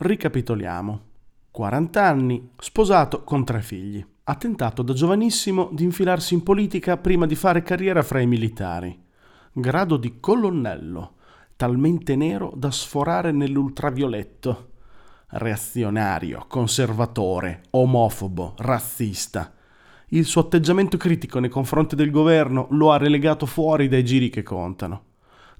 [0.00, 1.00] Ricapitoliamo.
[1.50, 4.04] 40 anni, sposato con tre figli.
[4.24, 8.96] Ha tentato da giovanissimo di infilarsi in politica prima di fare carriera fra i militari.
[9.50, 11.16] Grado di colonnello,
[11.56, 14.68] talmente nero da sforare nell'ultravioletto.
[15.30, 19.52] Reazionario, conservatore, omofobo, razzista.
[20.10, 24.44] Il suo atteggiamento critico nei confronti del governo lo ha relegato fuori dai giri che
[24.44, 25.06] contano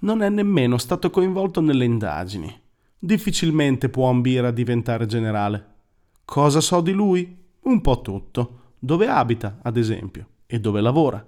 [0.00, 2.66] non è nemmeno stato coinvolto nelle indagini.
[2.98, 5.66] Difficilmente può ambire a diventare generale.
[6.24, 7.36] Cosa so di lui?
[7.62, 8.72] Un po' tutto.
[8.78, 11.24] Dove abita, ad esempio, e dove lavora.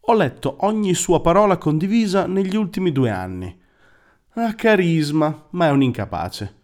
[0.00, 3.56] Ho letto ogni sua parola condivisa negli ultimi due anni.
[4.34, 6.60] Ha carisma, ma è un incapace.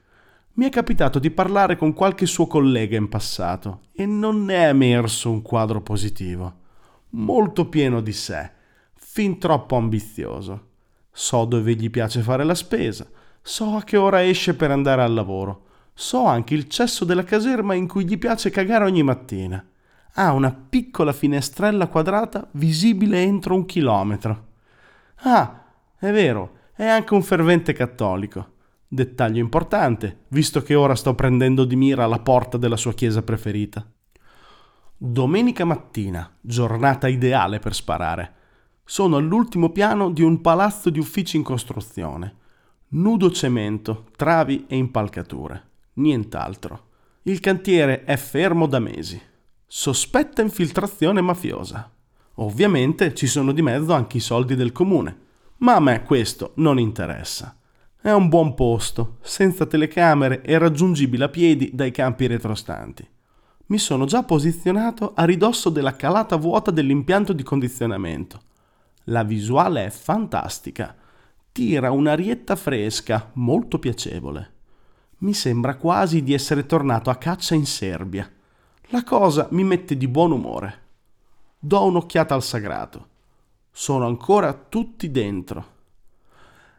[0.55, 4.69] Mi è capitato di parlare con qualche suo collega in passato e non ne è
[4.69, 6.55] emerso un quadro positivo.
[7.11, 8.51] Molto pieno di sé,
[8.95, 10.67] fin troppo ambizioso
[11.19, 13.05] so dove gli piace fare la spesa,
[13.42, 17.74] so a che ora esce per andare al lavoro, so anche il cesso della caserma
[17.74, 19.64] in cui gli piace cagare ogni mattina.
[20.14, 24.47] Ha una piccola finestrella quadrata visibile entro un chilometro.
[25.22, 25.64] Ah,
[25.98, 28.53] è vero, è anche un fervente cattolico.
[28.86, 33.84] Dettaglio importante, visto che ora sto prendendo di mira la porta della sua chiesa preferita.
[34.97, 38.34] Domenica mattina, giornata ideale per sparare.
[38.84, 42.34] Sono all'ultimo piano di un palazzo di uffici in costruzione.
[42.91, 45.62] Nudo cemento, travi e impalcature.
[45.94, 46.86] Nient'altro.
[47.25, 49.20] Il cantiere è fermo da mesi.
[49.67, 51.92] Sospetta infiltrazione mafiosa.
[52.36, 55.19] Ovviamente ci sono di mezzo anche i soldi del comune,
[55.58, 57.56] ma a me questo non interessa.
[58.00, 63.06] È un buon posto, senza telecamere e raggiungibile a piedi dai campi retrostanti.
[63.67, 68.41] Mi sono già posizionato a ridosso della calata vuota dell'impianto di condizionamento
[69.08, 70.95] la visuale è fantastica.
[71.59, 74.53] Tira un'arietta fresca, molto piacevole.
[75.19, 78.31] Mi sembra quasi di essere tornato a caccia in Serbia.
[78.91, 80.83] La cosa mi mette di buon umore.
[81.59, 83.08] Do un'occhiata al sagrato.
[83.73, 85.67] Sono ancora tutti dentro.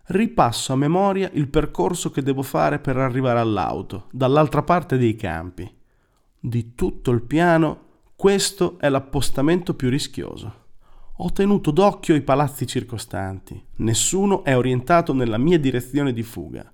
[0.06, 5.70] Ripasso a memoria il percorso che devo fare per arrivare all'auto, dall'altra parte dei campi.
[6.40, 7.80] Di tutto il piano,
[8.16, 10.68] questo è l'appostamento più rischioso.
[11.22, 13.62] Ho tenuto d'occhio i palazzi circostanti.
[13.78, 16.72] Nessuno è orientato nella mia direzione di fuga.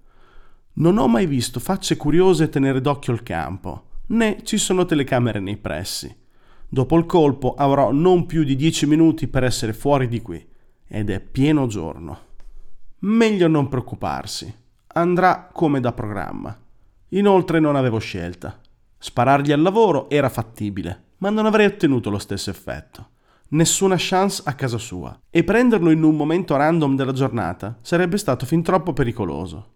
[0.74, 5.58] Non ho mai visto facce curiose tenere d'occhio il campo, né ci sono telecamere nei
[5.58, 6.16] pressi.
[6.70, 10.48] Dopo il colpo avrò non più di dieci minuti per essere fuori di qui,
[10.88, 12.20] ed è pieno giorno.
[13.00, 14.54] Meglio non preoccuparsi.
[14.90, 16.56] Andrà come da programma.
[17.10, 18.62] Inoltre non avevo scelta.
[18.96, 23.14] Sparargli al lavoro era fattibile, ma non avrei ottenuto lo stesso effetto
[23.50, 28.46] nessuna chance a casa sua e prenderlo in un momento random della giornata sarebbe stato
[28.46, 29.74] fin troppo pericoloso.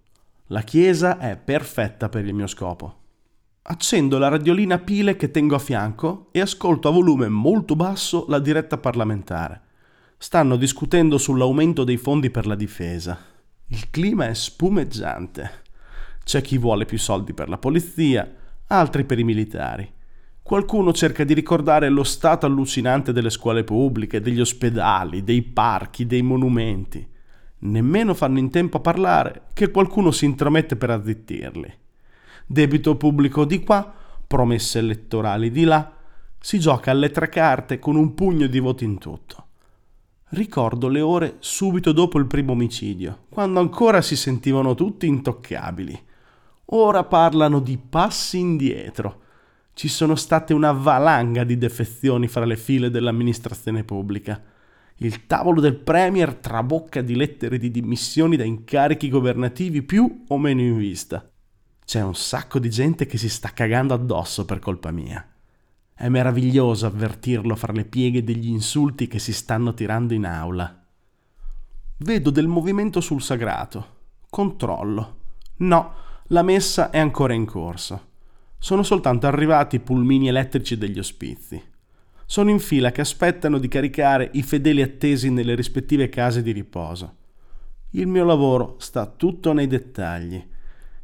[0.47, 2.95] La chiesa è perfetta per il mio scopo.
[3.61, 8.25] Accendo la radiolina a pile che tengo a fianco e ascolto a volume molto basso
[8.27, 9.61] la diretta parlamentare.
[10.17, 13.17] Stanno discutendo sull'aumento dei fondi per la difesa.
[13.67, 15.61] Il clima è spumeggiante.
[16.23, 18.27] C'è chi vuole più soldi per la polizia,
[18.67, 19.93] altri per i militari.
[20.49, 26.23] Qualcuno cerca di ricordare lo stato allucinante delle scuole pubbliche, degli ospedali, dei parchi, dei
[26.23, 27.07] monumenti.
[27.59, 31.71] Nemmeno fanno in tempo a parlare che qualcuno si intromette per azzittirli.
[32.47, 33.93] Debito pubblico di qua,
[34.25, 35.93] promesse elettorali di là,
[36.39, 39.45] si gioca alle tre carte con un pugno di voti in tutto.
[40.29, 46.05] Ricordo le ore subito dopo il primo omicidio, quando ancora si sentivano tutti intoccabili.
[46.71, 49.27] Ora parlano di passi indietro
[49.79, 54.43] ci sono state una valanga di defezioni fra le file dell'amministrazione pubblica.
[54.97, 60.59] Il tavolo del Premier trabocca di lettere di dimissioni da incarichi governativi più o meno
[60.59, 61.31] in vista.
[61.85, 65.25] C'è un sacco di gente che si sta cagando addosso per colpa mia.
[65.93, 70.77] È meraviglioso avvertirlo fra le pieghe degli insulti che si stanno tirando in aula.
[71.99, 73.95] Vedo del movimento sul sagrato.
[74.29, 75.19] Controllo.
[75.59, 75.93] No,
[76.27, 78.07] la messa è ancora in corso.
[78.61, 81.63] Sono soltanto arrivati i pulmini elettrici degli ospizi.
[82.25, 87.15] Sono in fila che aspettano di caricare i fedeli attesi nelle rispettive case di riposo.
[87.91, 90.45] Il mio lavoro sta tutto nei dettagli.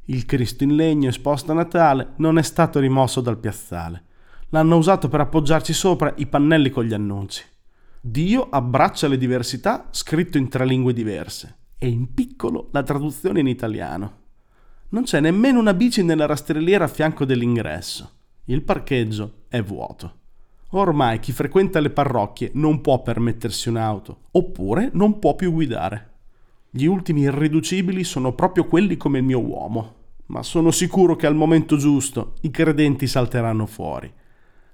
[0.07, 4.03] Il Cristo in legno esposto a Natale non è stato rimosso dal piazzale.
[4.49, 7.43] L'hanno usato per appoggiarci sopra i pannelli con gli annunci.
[8.01, 13.47] Dio abbraccia le diversità scritto in tre lingue diverse e in piccolo la traduzione in
[13.47, 14.23] italiano.
[14.95, 18.11] Non c'è nemmeno una bici nella rastrelliera a fianco dell'ingresso.
[18.45, 20.19] Il parcheggio è vuoto.
[20.69, 26.11] Ormai chi frequenta le parrocchie non può permettersi un'auto, oppure non può più guidare.
[26.69, 29.95] Gli ultimi irriducibili sono proprio quelli come il mio uomo.
[30.27, 34.09] ma sono sicuro che al momento giusto i credenti salteranno fuori.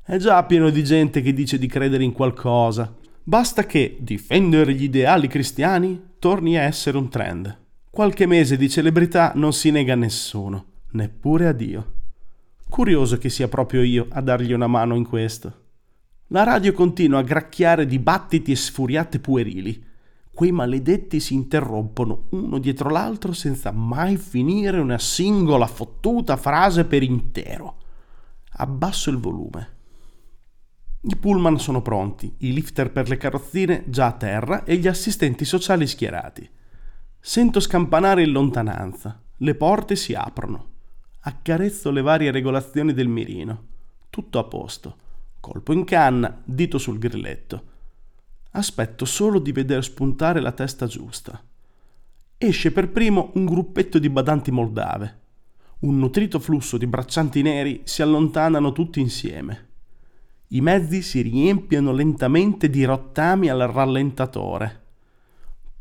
[0.04, 2.96] È già pieno di gente che dice di credere in qualcosa.
[3.24, 7.61] Basta che difendere gli ideali cristiani torni a essere un trend.
[7.94, 11.92] Qualche mese di celebrità non si nega a nessuno, neppure a Dio.
[12.70, 15.54] Curioso che sia proprio io a dargli una mano in questo.
[16.28, 19.84] La radio continua a gracchiare dibattiti e sfuriate puerili.
[20.34, 27.04] Quei maledetti si interrompono uno dietro l'altro senza mai finire una singola fottuta frase per
[27.04, 27.76] intero.
[28.54, 29.70] Abbasso il volume.
[31.02, 35.44] I pullman sono pronti, i lifter per le carrozzine già a terra e gli assistenti
[35.44, 36.50] sociali schierati.
[37.24, 40.70] Sento scampanare in lontananza, le porte si aprono.
[41.20, 43.66] Accarezzo le varie regolazioni del mirino.
[44.10, 44.96] Tutto a posto.
[45.40, 47.64] Colpo in canna, dito sul grilletto.
[48.54, 51.40] Aspetto solo di vedere spuntare la testa giusta.
[52.40, 55.20] Esce per primo un gruppetto di badanti moldave.
[55.82, 59.70] Un nutrito flusso di braccianti neri si allontanano tutti insieme.
[60.48, 64.81] I mezzi si riempiono lentamente di rottami al rallentatore.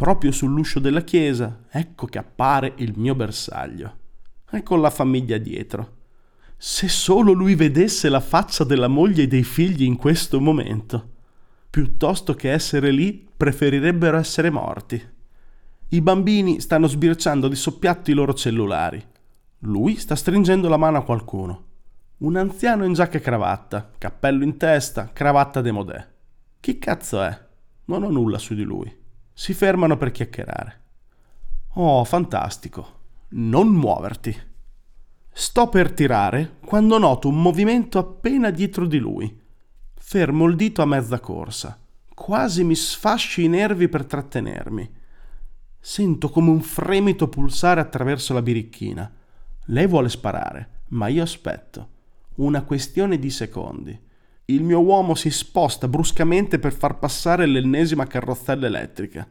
[0.00, 3.98] Proprio sull'uscio della chiesa, ecco che appare il mio bersaglio.
[4.50, 5.96] E con la famiglia dietro.
[6.56, 11.16] Se solo lui vedesse la faccia della moglie e dei figli in questo momento.
[11.68, 15.06] Piuttosto che essere lì, preferirebbero essere morti.
[15.88, 19.06] I bambini stanno sbirciando di soppiatto i loro cellulari.
[19.58, 21.64] Lui sta stringendo la mano a qualcuno.
[22.20, 26.08] Un anziano in giacca e cravatta, cappello in testa, cravatta demodè.
[26.58, 27.38] Chi cazzo è?
[27.84, 28.99] Non ho nulla su di lui.
[29.40, 30.80] Si fermano per chiacchierare.
[31.76, 32.98] Oh, fantastico.
[33.30, 34.36] Non muoverti.
[35.32, 39.40] Sto per tirare quando noto un movimento appena dietro di lui.
[39.94, 41.80] Fermo il dito a mezza corsa.
[42.14, 44.94] Quasi mi sfasci i nervi per trattenermi.
[45.80, 49.10] Sento come un fremito pulsare attraverso la birichina.
[49.68, 51.88] Lei vuole sparare, ma io aspetto
[52.34, 53.98] una questione di secondi.
[54.50, 59.24] Il mio uomo si sposta bruscamente per far passare l'ennesima carrozzella elettrica.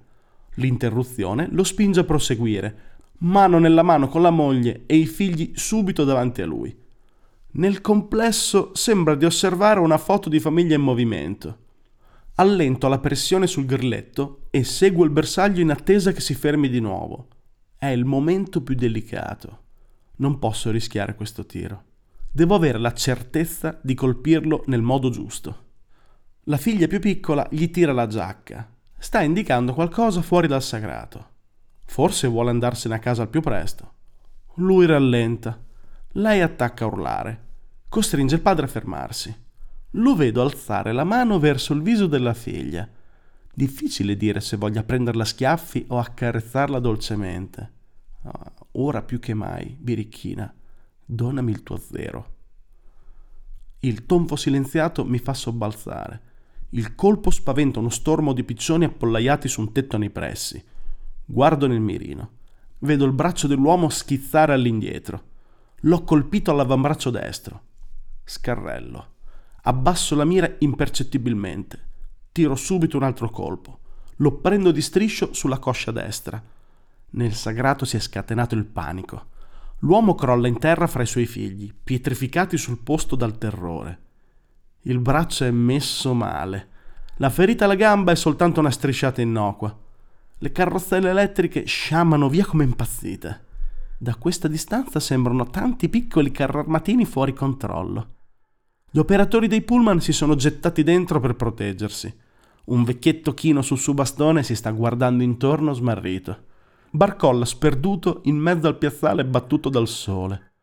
[0.53, 2.77] L'interruzione lo spinge a proseguire,
[3.19, 6.73] mano nella mano con la moglie e i figli subito davanti a lui.
[7.51, 11.57] Nel complesso sembra di osservare una foto di famiglia in movimento.
[12.35, 16.79] Allento la pressione sul grilletto e seguo il bersaglio in attesa che si fermi di
[16.79, 17.27] nuovo.
[17.77, 19.63] È il momento più delicato.
[20.17, 21.87] Non posso rischiare questo tiro.
[22.31, 25.67] Devo avere la certezza di colpirlo nel modo giusto.
[26.43, 28.71] La figlia più piccola gli tira la giacca.
[28.97, 31.27] Sta indicando qualcosa fuori dal sagrato.
[31.85, 33.93] Forse vuole andarsene a casa al più presto.
[34.55, 35.59] Lui rallenta.
[36.13, 37.43] Lei attacca a urlare.
[37.89, 39.35] Costringe il padre a fermarsi.
[39.93, 42.87] Lo vedo alzare la mano verso il viso della figlia.
[43.51, 47.71] Difficile dire se voglia prenderla a schiaffi o accarezzarla dolcemente.
[48.23, 50.53] Ah, ora più che mai, birichina,
[51.11, 52.35] donami il tuo zero.
[53.79, 56.21] Il tonfo silenziato mi fa sobbalzare.
[56.69, 60.63] Il colpo spaventa uno stormo di piccioni appollaiati su un tetto nei pressi.
[61.25, 62.37] Guardo nel mirino.
[62.79, 65.23] Vedo il braccio dell'uomo schizzare all'indietro.
[65.81, 67.61] L'ho colpito all'avambraccio destro.
[68.23, 69.13] Scarrello.
[69.63, 71.87] Abbasso la mira impercettibilmente.
[72.31, 73.79] Tiro subito un altro colpo.
[74.17, 76.41] Lo prendo di striscio sulla coscia destra.
[77.11, 79.37] Nel sagrato si è scatenato il panico.
[79.83, 83.99] L'uomo crolla in terra fra i suoi figli, pietrificati sul posto dal terrore.
[84.81, 86.67] Il braccio è messo male.
[87.17, 89.73] La ferita alla gamba è soltanto una strisciata innocua.
[90.37, 93.45] Le carrozzelle elettriche sciamano via come impazzite.
[93.97, 98.15] Da questa distanza sembrano tanti piccoli carrarmatini fuori controllo.
[98.91, 102.13] Gli operatori dei pullman si sono gettati dentro per proteggersi.
[102.65, 106.47] Un vecchietto chino sul suo bastone si sta guardando intorno smarrito
[106.91, 110.53] barcolla sperduto in mezzo al piazzale battuto dal sole.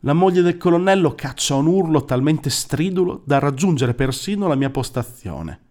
[0.00, 5.68] La moglie del colonnello caccia un urlo talmente stridulo da raggiungere persino la mia postazione.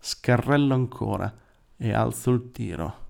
[0.00, 1.32] Scarrello ancora
[1.76, 3.00] e alzo il tiro.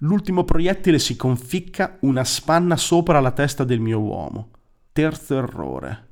[0.00, 4.50] L'ultimo proiettile si conficca una spanna sopra la testa del mio uomo.
[4.92, 6.08] Terzo errore.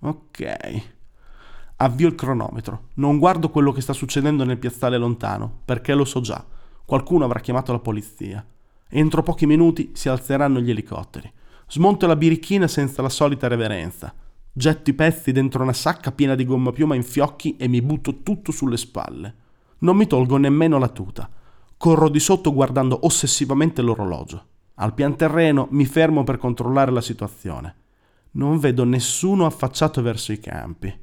[0.00, 0.94] Ok.
[1.76, 2.88] Avvio il cronometro.
[2.94, 6.44] Non guardo quello che sta succedendo nel piazzale lontano, perché lo so già.
[6.86, 8.46] Qualcuno avrà chiamato la polizia.
[8.88, 11.28] Entro pochi minuti si alzeranno gli elicotteri.
[11.68, 14.14] Smonto la birichina senza la solita reverenza.
[14.52, 18.22] Getto i pezzi dentro una sacca piena di gomma piuma in fiocchi e mi butto
[18.22, 19.34] tutto sulle spalle.
[19.78, 21.28] Non mi tolgo nemmeno la tuta.
[21.76, 24.44] Corro di sotto guardando ossessivamente l'orologio.
[24.76, 27.74] Al pian terreno mi fermo per controllare la situazione.
[28.32, 30.96] Non vedo nessuno affacciato verso i campi.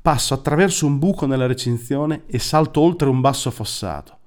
[0.00, 4.17] Passo attraverso un buco nella recinzione e salto oltre un basso fossato.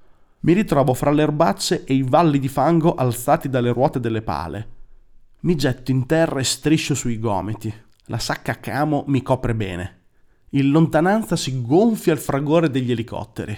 [0.44, 4.68] Mi ritrovo fra le erbacce e i valli di fango alzati dalle ruote delle pale.
[5.40, 7.72] Mi getto in terra e striscio sui gomiti.
[8.06, 10.00] La sacca a camo mi copre bene.
[10.50, 13.56] In lontananza si gonfia il fragore degli elicotteri.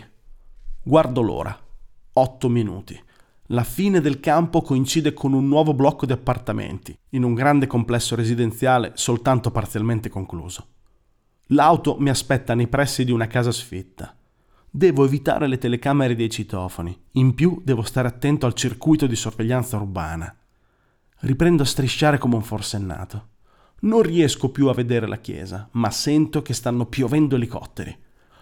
[0.83, 1.59] Guardo l'ora.
[2.13, 3.03] Otto minuti.
[3.49, 8.15] La fine del campo coincide con un nuovo blocco di appartamenti, in un grande complesso
[8.15, 10.67] residenziale soltanto parzialmente concluso.
[11.49, 14.14] L'auto mi aspetta nei pressi di una casa sfitta.
[14.77, 17.01] Devo evitare le telecamere dei citofoni.
[17.13, 20.37] In più devo stare attento al circuito di sorveglianza urbana.
[21.21, 23.29] Riprendo a strisciare come un forsennato.
[23.83, 27.97] Non riesco più a vedere la chiesa, ma sento che stanno piovendo elicotteri.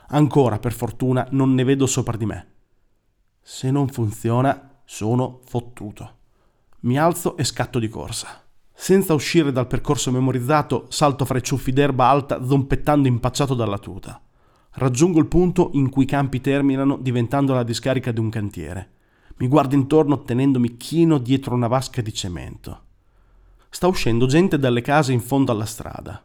[0.08, 2.46] Ancora, per fortuna, non ne vedo sopra di me.
[3.42, 6.16] Se non funziona, sono fottuto.
[6.80, 8.42] Mi alzo e scatto di corsa.
[8.72, 14.18] Senza uscire dal percorso memorizzato, salto fra i ciuffi d'erba alta, zompettando impacciato dalla tuta.
[14.74, 18.90] Raggiungo il punto in cui i campi terminano, diventando la discarica di un cantiere.
[19.36, 22.84] Mi guardo intorno tenendomi chino dietro una vasca di cemento.
[23.68, 26.24] Sta uscendo gente dalle case in fondo alla strada.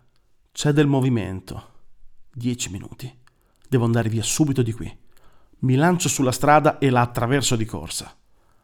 [0.51, 1.75] C'è del movimento.
[2.31, 3.13] Dieci minuti.
[3.67, 4.97] Devo andare via subito di qui.
[5.59, 8.15] Mi lancio sulla strada e la attraverso di corsa.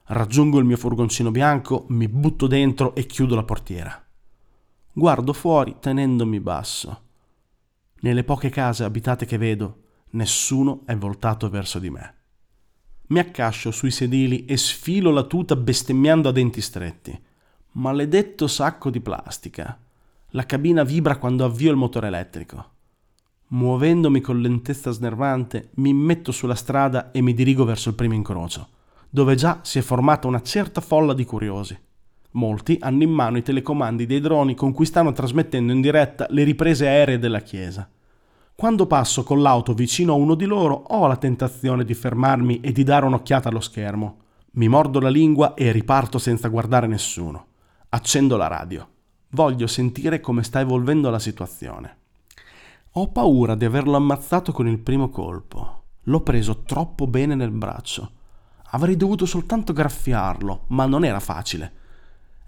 [0.05, 4.05] Raggiungo il mio furgoncino bianco, mi butto dentro e chiudo la portiera.
[4.91, 7.02] Guardo fuori tenendomi basso.
[8.03, 12.15] Nelle poche case abitate che vedo, nessuno è voltato verso di me.
[13.07, 17.17] Mi accascio sui sedili e sfilo la tuta bestemmiando a denti stretti.
[17.74, 19.79] Maledetto sacco di plastica.
[20.31, 22.72] La cabina vibra quando avvio il motore elettrico.
[23.48, 28.67] Muovendomi con lentezza snervante, mi metto sulla strada e mi dirigo verso il primo incrocio,
[29.10, 31.79] dove già si è formata una certa folla di curiosi.
[32.33, 36.43] Molti hanno in mano i telecomandi dei droni con cui stanno trasmettendo in diretta le
[36.43, 37.87] riprese aeree della chiesa.
[38.55, 42.71] Quando passo con l'auto vicino a uno di loro ho la tentazione di fermarmi e
[42.71, 44.17] di dare un'occhiata allo schermo.
[44.53, 47.45] Mi mordo la lingua e riparto senza guardare nessuno.
[47.89, 48.87] Accendo la radio.
[49.29, 51.97] Voglio sentire come sta evolvendo la situazione.
[52.93, 55.83] Ho paura di averlo ammazzato con il primo colpo.
[56.03, 58.11] L'ho preso troppo bene nel braccio.
[58.71, 61.81] Avrei dovuto soltanto graffiarlo, ma non era facile.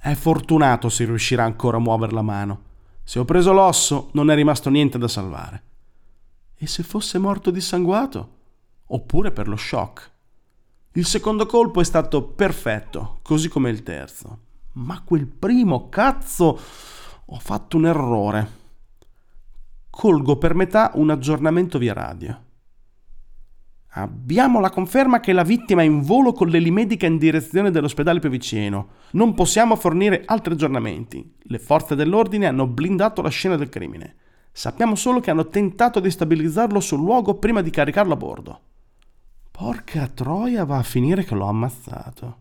[0.05, 2.61] È fortunato se riuscirà ancora a muovere la mano.
[3.03, 5.63] Se ho preso l'osso, non è rimasto niente da salvare.
[6.53, 8.29] E se fosse morto dissanguato?
[8.85, 10.11] Oppure per lo shock?
[10.91, 14.37] Il secondo colpo è stato perfetto, così come il terzo.
[14.73, 16.59] Ma quel primo, cazzo,
[17.25, 18.51] ho fatto un errore.
[19.89, 22.43] Colgo per metà un aggiornamento via radio.
[23.97, 28.29] Abbiamo la conferma che la vittima è in volo con l'elimedica in direzione dell'ospedale più
[28.29, 28.87] vicino.
[29.11, 31.35] Non possiamo fornire altri aggiornamenti.
[31.43, 34.15] Le forze dell'ordine hanno blindato la scena del crimine.
[34.51, 38.59] Sappiamo solo che hanno tentato di stabilizzarlo sul luogo prima di caricarlo a bordo.
[39.49, 42.37] Porca troia, va a finire che l'ho ammazzato.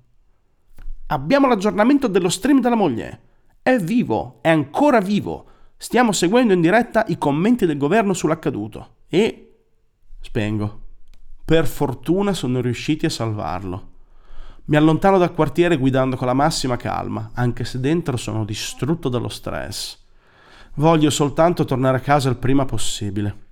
[1.06, 3.20] Abbiamo l'aggiornamento dello stream della moglie.
[3.62, 5.46] È vivo, è ancora vivo.
[5.76, 8.94] Stiamo seguendo in diretta i commenti del governo sull'accaduto.
[9.08, 9.52] E...
[10.20, 10.82] spengo.
[11.44, 13.92] Per fortuna sono riusciti a salvarlo.
[14.66, 19.28] Mi allontano dal quartiere guidando con la massima calma, anche se dentro sono distrutto dallo
[19.28, 19.98] stress.
[20.76, 23.42] Voglio soltanto tornare a casa il prima possibile.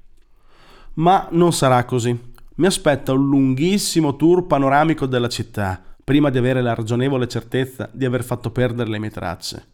[0.95, 2.19] Ma non sarà così.
[2.55, 8.07] Mi aspetta un lunghissimo tour panoramico della città, prima di avere la ragionevole certezza di
[8.07, 9.67] aver fatto perdere le mie tracce.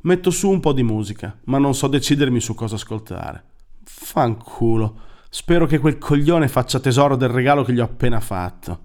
[0.00, 3.44] Metto su un po' di musica, ma non so decidermi su cosa ascoltare.
[3.84, 5.12] Fanculo.
[5.34, 8.84] Spero che quel coglione faccia tesoro del regalo che gli ho appena fatto.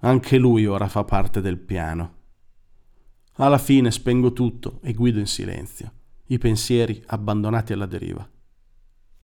[0.00, 2.16] Anche lui ora fa parte del piano.
[3.36, 5.92] Alla fine spengo tutto e guido in silenzio
[6.26, 8.28] i pensieri abbandonati alla deriva.